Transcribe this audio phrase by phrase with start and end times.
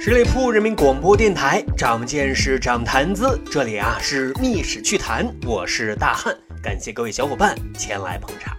[0.00, 3.38] 十里铺人民广播电台，长见识，长谈资。
[3.50, 8.56] 这里啊是密史趣谈，我是大汉，感谢各位小伙伴前来捧场。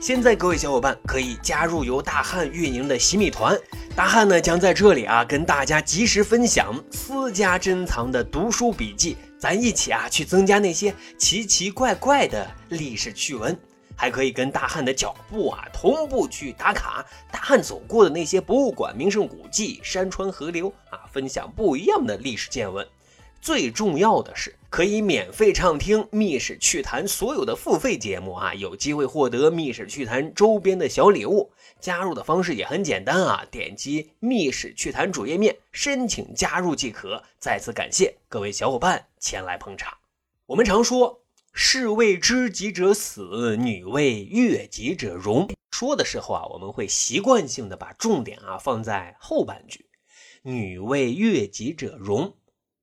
[0.00, 3.58] 现在各位小伙伴可以加入由大汉运营的洗米团，
[3.94, 13.58] 大汉呢将在这里啊跟大家及时分享私家珍藏的读书笔记，咱一起啊去增加那些奇奇怪怪的历史趣闻。
[13.98, 22.86] 还可以跟大汉的脚步啊同步去打卡大汉走过的那些博物馆、名胜古迹、山川河流啊，分享不一样的历史见闻。
[23.46, 31.52] 最重要的是，可以免费畅听《密室趣谈》所有的付费节目啊，有机会获得《密室趣谈》周边的小礼物。
[31.78, 37.22] 加入的方式也很简单啊，点击《密室趣谈》主页面申请加入即可。
[37.38, 39.96] 再次感谢各位小伙伴前来捧场。
[40.46, 41.22] 我们常说。
[41.52, 45.48] 士为知己者死，女为悦己者容。
[45.70, 49.86] 说的时候啊，我们会习惯性的把重点啊放在后半句。
[50.42, 52.34] 女为悦己者容，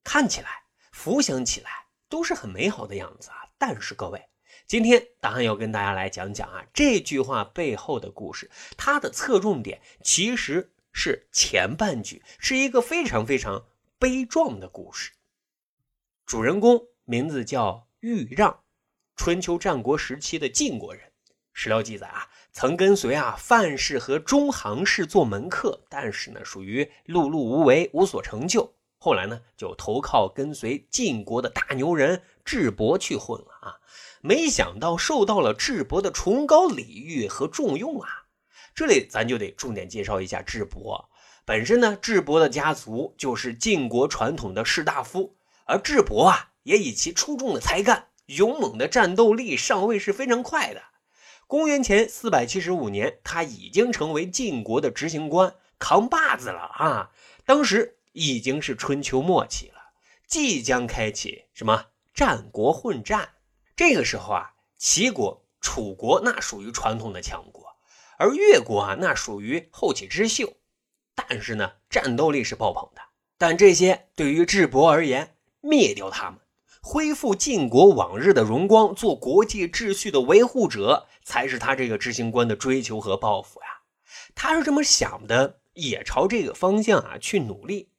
[0.03, 0.62] 看起来、
[1.03, 1.69] 浮想起来
[2.07, 3.43] 都是很美好的样子啊。
[3.57, 4.29] 但是各位，
[4.65, 8.49] 今天答案要跟大家来讲讲啊这句话背后的故事。
[8.77, 13.65] 它的侧重点其实是前半句，是一个非常非常
[13.99, 15.11] 悲壮的故事。
[16.25, 18.61] 主人公名字叫豫让。
[19.17, 21.11] 春秋战国时期的晋国人，
[21.51, 28.73] 史料记载啊，曾跟随啊范氏和中行氏做门客，但是呢，属于碌碌无为，无所成就。
[29.03, 33.75] 后来呢，就投靠跟随晋国的大牛人智伯去混了啊。
[34.21, 38.07] 没想到受到了智伯的崇高礼遇和重用啊。
[38.73, 41.09] 这里咱就得重点介绍一下智伯。
[41.43, 48.07] 本身呢，智伯的家族就是晋国传统的士大夫，而智伯啊，也以其出众的才干。
[48.27, 50.81] 勇猛的战斗力上位是非常快的。
[51.45, 57.11] 公元前四百七十五年，他已经成为晋国的执行官，扛把子了啊！
[57.45, 59.91] 当时已经是春秋末期了，
[60.27, 63.29] 即将开启什么战国混战。
[63.75, 67.75] 这个时候啊，齐国、楚国那属于传统的强国，
[68.17, 70.53] 而越国啊那属于后起之秀。
[71.15, 73.01] 但是呢，战斗力是爆棚的。
[73.37, 76.39] 但这些对于智伯而言，灭掉他们。
[76.81, 83.67] 恢复晋国往日的荣光，做国际秩序的维护者，才是他这个执行官的追求和抱负呀。
[84.35, 87.89] 他是这么想的，也朝这个方向啊去努力。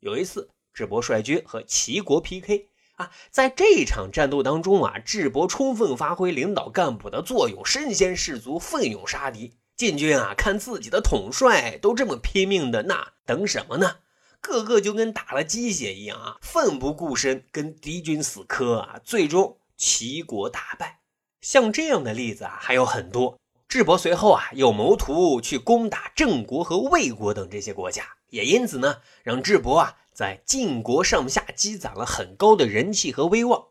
[0.00, 9.54] 有一次，智伯率军和齐国 PK 啊，在这一场战斗当中啊，智伯充分发挥领导干部的作用，身先士卒，奋勇杀敌。
[9.76, 13.96] 晋军啊，看自己的统帅都这么拼命的，那等什么呢？
[14.40, 21.00] 个个就跟打了鸡血一样啊，奋不顾身跟敌军死磕啊，最终齐国大败。
[21.42, 23.38] 像这样的例子啊还有很多。
[23.68, 33.68] 智伯随后啊又谋图去攻打郑国和魏国等这些国家，也因此呢让智伯啊在晋国上下积攒了很高的人气和威望。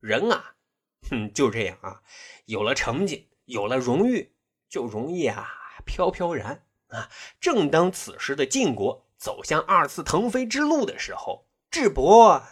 [0.00, 0.56] 人啊，
[1.10, 2.02] 哼，就这样啊，
[2.46, 4.34] 有了成绩，有了荣誉，
[4.68, 5.48] 就容易啊
[5.84, 7.10] 飘飘然啊。
[7.40, 9.06] 正当此时的晋国。
[9.20, 12.42] 走向二次腾飞之路的时候，智伯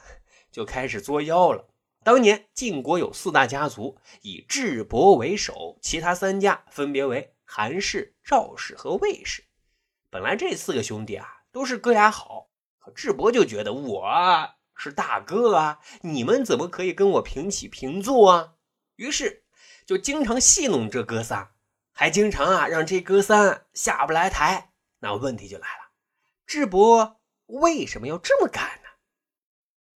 [0.53, 1.71] 就开始作妖了。
[2.05, 9.45] 当年晋国有四大家族，以智伯为首，其他三家分别为韩氏、赵氏和魏氏。
[10.11, 11.27] 本来这四个兄弟啊
[11.59, 14.09] 都是哥俩好，可智伯就觉得我
[14.77, 18.55] 是大哥啊，你们怎么可以跟我平起平坐啊？
[18.95, 19.45] 于是
[19.85, 21.57] 就经常戏弄这哥仨，
[21.91, 24.73] 还经常啊让这哥仨下不来台。
[25.01, 25.91] 那问题就来了。
[26.47, 28.89] 智伯为什么要这么干呢？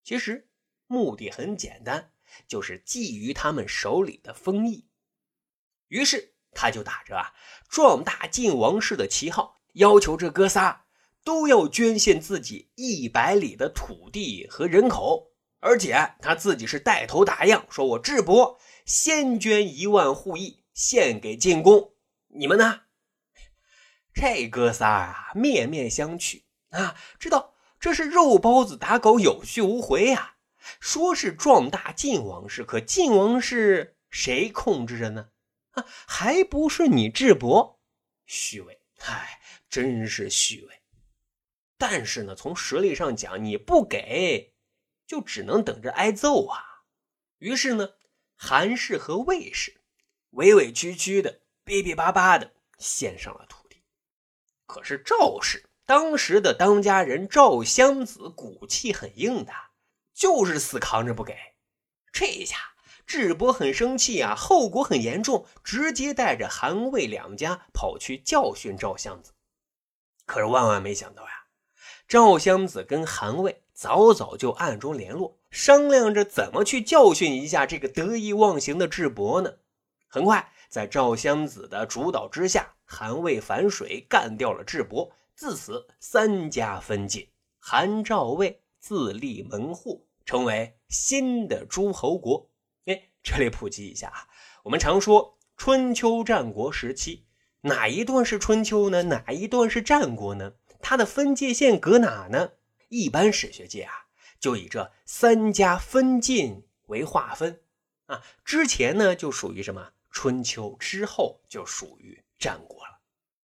[0.03, 0.51] 其实
[0.89, 2.11] 目的很简单，
[2.49, 4.89] 就是觊觎他们手里的封邑。
[5.87, 7.33] 于是他就打着啊
[7.69, 10.82] 壮大晋王室的旗号，要求这哥仨
[11.25, 21.95] 都要捐献自己一百里的土地和人口，而且他自己是带头打样，说我智伯先捐一万户邑献给晋公，
[22.29, 22.83] 你们呢？
[24.13, 30.37] 这哥仨啊，面面相觑啊，知道这是肉包子打狗，有去无回呀。
[30.79, 35.29] 说是壮大晋王室，可晋王室谁控制着呢？
[35.71, 37.81] 啊，还不是你智伯？
[38.27, 40.82] 虚伪，唉，真是虚伪。
[41.85, 44.55] 但是呢，从实力上讲，你不给，
[45.05, 46.85] 就只能等着挨揍啊。
[47.39, 47.95] 于是呢，
[48.37, 49.81] 韩氏和魏氏
[50.31, 53.83] 委委屈屈的、逼逼巴巴的献上了土地。
[54.65, 59.53] 可是赵氏当时的当家人赵襄子骨气很硬的，
[60.15, 61.37] 就是死扛着不给。
[62.13, 62.57] 这一下
[63.05, 69.33] 智伯很生气啊，后果很严重，直接带着韩魏两家跑去教训赵襄子。
[70.25, 71.42] 可是万万没想到呀，
[72.07, 79.55] 赵襄子跟韩魏早早就暗中联络，商量着怎么去教训一下这个得意忘形的智伯呢。
[80.09, 87.27] 很快，在赵襄子的主导之下，韩魏反水干掉了智伯，自此三家分晋，
[87.59, 92.51] 韩赵魏自立门户，成为新的诸侯国。
[92.85, 94.29] 哎，这里普及一下啊，
[94.65, 97.25] 我们常说春秋战国时期，
[97.63, 99.05] 哪一段是春秋呢？
[99.05, 100.53] 哪一段是战国呢？
[100.83, 102.51] 它的分界线搁哪呢？
[102.89, 104.07] 一般史学界啊，
[104.39, 107.63] 就以这三家分晋为划分
[108.05, 108.23] 啊。
[108.45, 109.93] 之前呢，就属于什么？
[110.11, 112.99] 春秋之后就属于战国了。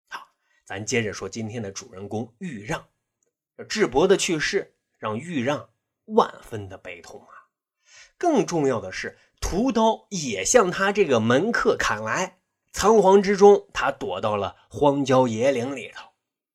[0.06, 0.28] 好，
[0.64, 2.86] 咱接着说今天的主人公豫让。
[3.68, 5.70] 智伯的去世让豫让
[6.04, 7.50] 万分的悲痛啊。
[8.16, 12.38] 更重要的是，屠刀也向他这个门客砍来。
[12.72, 16.11] 仓皇之中，他躲到了荒郊野岭里头。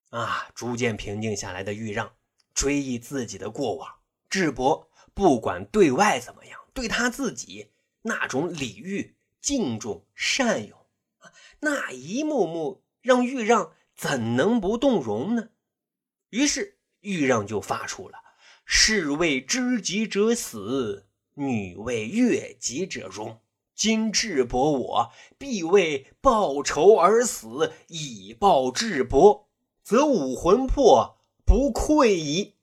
[0.10, 2.14] 啊，逐渐平静下来的豫让
[2.54, 3.90] 追忆自己的过往。
[4.30, 7.72] 智伯不管对外怎么样，对他自己
[8.02, 9.16] 那种礼遇。
[9.40, 10.78] 敬重善勇
[11.62, 15.50] 那一幕幕让豫让怎能不动容呢？
[16.32, 18.18] 于是豫让就发出了
[18.66, 23.40] “士为知己者死，女为悦己者容。
[23.74, 29.47] 今智伯我必为报仇而死，以报智伯，
[29.88, 32.56] 则武魂魄不愧矣。”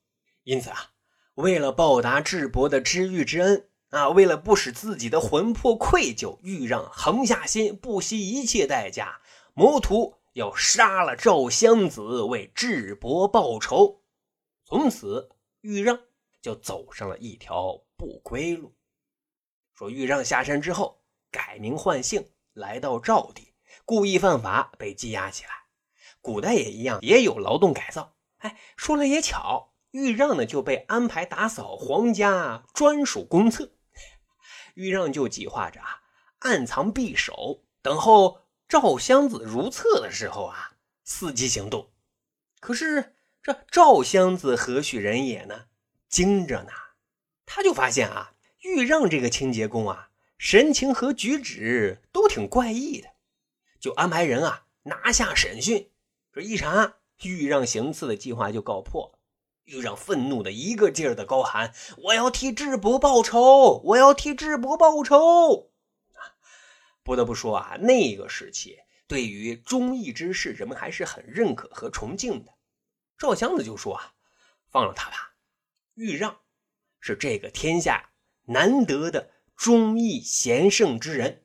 [0.45, 0.91] 因此啊，
[1.37, 3.71] 为了报答智伯的知遇之恩。
[3.91, 4.09] 啊！
[4.09, 9.21] 为了不使自己的魂魄愧疚，豫让横下心，不惜一切代价，
[9.55, 14.03] 谋图要杀了赵襄子，为智伯报仇。
[14.65, 15.31] 从此，
[15.61, 16.01] 豫让
[16.43, 18.75] 就走上了一条不归路。
[19.75, 21.01] 说豫让下山之后，
[21.31, 23.55] 改名换姓，来到赵地，
[23.85, 25.64] 故意犯法，被羁押起来。
[26.25, 28.15] 古代也一样，也有劳动改造。
[28.39, 33.73] 哎，说来也巧，豫让呢就被安排打扫皇家专属公厕。
[34.73, 36.01] 豫让就计划着啊，
[36.39, 40.73] 暗藏匕首，等候赵襄子如厕的时候啊，
[41.07, 41.91] 伺机行动。
[42.59, 45.67] 可是这赵襄子何许人也呢？
[46.09, 46.71] 惊着呢，
[47.45, 48.33] 他就发现啊，
[48.63, 53.09] 豫让这个清洁工啊，神情和举止都挺怪异的，
[53.79, 55.91] 就安排人啊拿下审讯。
[56.35, 59.21] 这一查，豫让行刺的计划就告破。
[59.67, 61.73] 豫让愤怒的一个劲儿的高喊
[62.03, 63.81] ：“我要替智伯报仇！
[63.85, 65.71] 我要替智伯报仇！”，
[67.05, 72.53] 不得不说啊，那个时期对于忠义之士，人们还是很认可和崇敬的。
[73.17, 74.15] 赵襄子就说：“啊，
[74.73, 75.37] 放了他吧。
[75.95, 76.41] 豫让
[76.99, 78.11] 是这个天下
[78.47, 81.45] 难得的忠义贤圣之人，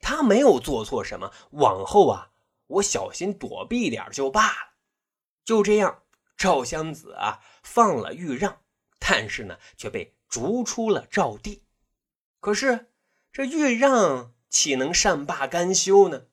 [0.00, 2.29] 他没有做错什么，往后啊，
[2.70, 4.72] 我小心躲避点就罢了。”
[5.44, 6.02] 就这样。
[6.36, 8.62] 赵襄子啊，放了豫让，
[8.98, 11.64] 但是呢，却被逐出了赵地。
[12.40, 12.90] 可是
[13.30, 16.28] 这豫让岂能善罢甘休呢？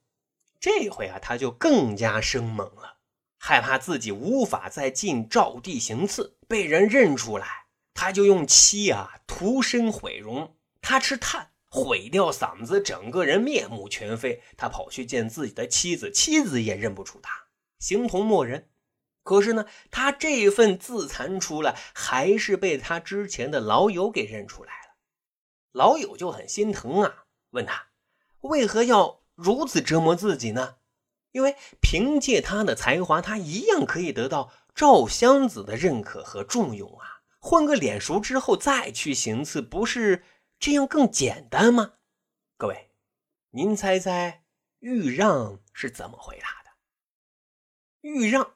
[0.61, 2.99] 这回啊，他就更加生猛了，
[3.37, 10.55] 害怕自己无法再进赵地行刺，被人认出来，他就用漆啊涂身毁容。
[10.81, 11.51] 他吃炭，
[11.85, 14.41] 毁掉嗓子，整个人面目全非。
[14.57, 17.47] 他跑去见自己的妻子，妻子也认不出他，
[17.79, 18.69] 形同陌人。
[19.23, 24.95] 可是呢，他这份自残出来，还是被他之前的老友给认出来了。
[25.71, 27.87] 老友就很心疼啊，问他
[28.41, 30.77] 为何要如此折磨自己呢？
[31.33, 37.21] 因为凭借他的才华，他一样可以得到赵襄子的认可和重用啊。
[37.39, 40.23] 混个脸熟之后再去行刺，不是
[40.59, 41.93] 这样更简单吗？
[42.57, 42.91] 各位，
[43.51, 44.45] 您猜猜
[44.79, 46.71] 豫让是怎么回答的？
[48.01, 48.55] 豫让。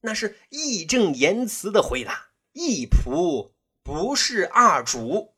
[0.00, 3.52] 那是义正言辞的回答：“一仆
[3.82, 5.36] 不是二主。”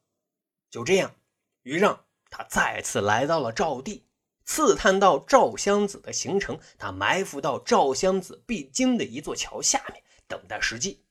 [0.71, 1.17] 就这样，
[1.63, 4.07] 于让他再次来到了赵地，
[4.45, 6.61] 刺探到赵襄子的行程。
[6.77, 11.07] 他埋伏到赵襄子必经的一座桥下面，等待时机。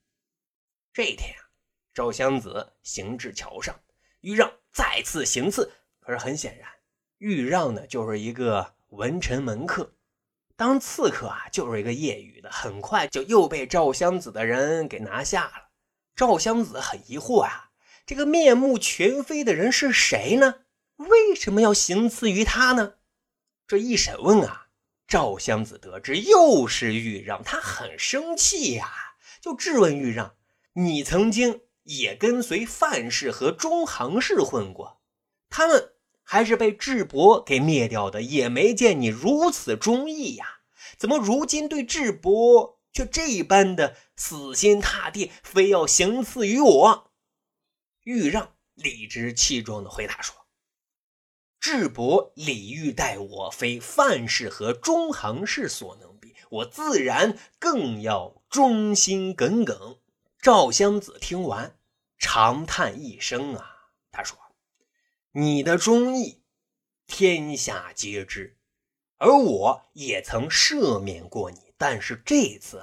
[0.94, 1.50] 这一天啊，
[1.92, 3.80] 赵襄子行至桥上，
[4.22, 5.72] 豫让再次行刺。
[6.00, 6.70] 可是很显然，
[7.18, 9.94] 豫让呢就是一个文臣门客。
[10.56, 15.70] 当刺客啊，就是一个业余的，很快就又被赵襄子的人给拿下了。
[16.16, 17.72] 赵襄子很疑惑啊，
[18.06, 20.56] 这个面目全非的人是谁呢？
[20.98, 22.96] 为什么要行刺于他呢？
[23.68, 24.68] 这一审问啊，
[25.08, 28.92] 赵襄子得知又是豫让，他很生气呀，
[29.40, 30.36] 就质问豫让
[30.74, 35.02] ：“你曾经也跟随范氏和中行氏混过，
[35.50, 35.94] 他们
[36.24, 40.60] 还是被智伯给灭掉的，也没见你如此忠义呀。
[40.98, 47.12] 怎么如今对智伯却这般的死心塌地，非要行刺于我？”
[48.04, 50.36] 豫让理直气壮地回答说
[51.60, 60.00] ：“智伯礼遇待我，非范氏和中行氏所能比，我自然更要忠心耿耿。”
[60.42, 61.78] 赵襄子听完，
[62.18, 64.40] 长叹一声啊，他说
[65.32, 66.46] ：“你的忠义，
[67.06, 68.58] 天下皆知，
[69.18, 72.82] 而我也曾赦免过你，但是这次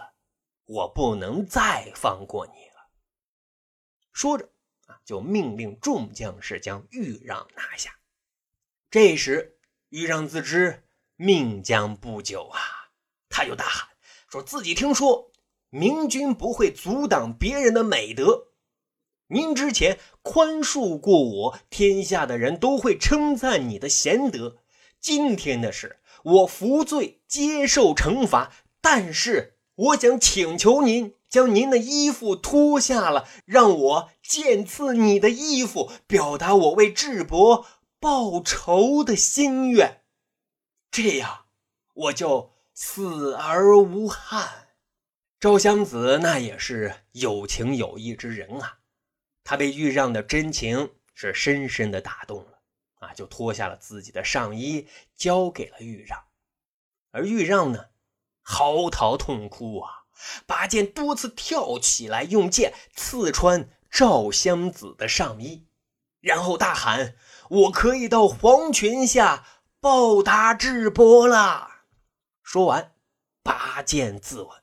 [0.67, 2.91] 我不能再放过你了。”
[4.13, 4.51] 说着
[4.85, 7.99] 啊，就命令众将士将豫让拿下。
[8.91, 9.59] 这时，
[9.89, 12.61] 豫让自知命将不久啊，
[13.31, 13.89] 他就大喊，
[14.29, 15.33] 说自己听说。
[15.77, 18.47] 明君不会阻挡别人的美德，
[19.27, 24.57] 您之前宽恕过我，天下的人都会称赞你的贤德。
[24.99, 37.67] 今天的事，我服罪接受惩罚，但是我想请求您将您的衣服脱下了，让我见次你的衣服，表达我为智伯
[38.01, 40.01] 报仇的心愿，
[40.91, 41.45] 这样
[41.93, 44.66] 我就死而无憾。
[45.39, 48.79] 赵襄子那也是有情有义之人啊，
[49.45, 52.61] 他被豫让的真情是深深的打动了
[53.01, 56.25] 啊，就脱下了自己的上衣交给了豫让，
[57.11, 57.91] 而豫让呢，
[58.43, 60.07] 嚎啕痛哭啊，
[60.47, 65.67] 拔剑多次跳起来，用剑刺穿赵襄子的上衣，
[66.21, 67.15] 然后大喊
[67.51, 69.47] ：“我可以到黄泉下
[69.81, 71.83] 报答智伯了。”
[72.43, 72.95] 说完，
[73.43, 74.61] 拔剑自刎。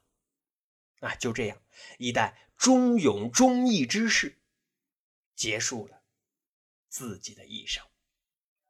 [1.04, 1.62] 啊，就这样，
[1.98, 4.40] 一代忠勇忠义之士
[5.36, 6.02] 结束了
[6.88, 7.84] 自己的一生。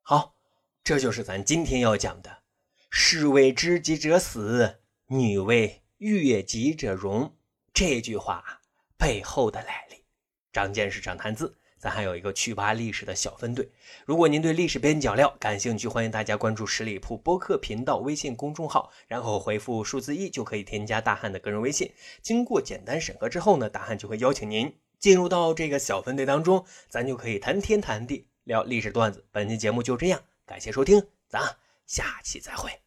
[0.01, 0.35] 好，
[0.83, 2.43] 这就是咱今天要讲的
[2.89, 7.37] “士为知己者死，女为悦己者容”
[7.71, 8.61] 这句话
[8.97, 10.03] 背后的来历。
[10.51, 11.59] 长见识，长谈资。
[11.83, 13.69] 咱还有一个趣扒历史的小分队，
[14.05, 21.91] 如果您对历史边角料感兴趣，欢迎大家关注十里铺播客频道微信公众号，然后回复数字一就可以添加大汉的个人微信。
[22.21, 29.25] 经过简单审核之后呢，大汉就会邀请您进入到这个小分队当中，咱就可以谈天谈地聊历史段子。
[29.33, 32.82] 本期节目就这样，感谢收听，咱下期再会。